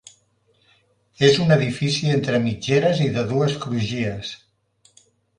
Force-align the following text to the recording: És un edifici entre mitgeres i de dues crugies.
És 1.25 1.35
un 1.43 1.51
edifici 1.55 2.09
entre 2.13 2.39
mitgeres 2.45 3.01
i 3.09 3.09
de 3.17 3.25
dues 3.33 3.53
crugies. 3.67 4.33